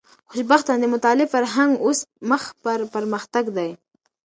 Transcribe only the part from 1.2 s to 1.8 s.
فرهنګ